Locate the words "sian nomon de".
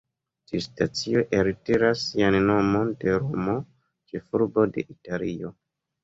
2.05-3.13